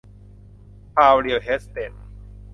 [0.93, 1.91] พราว เรียล เอสเตท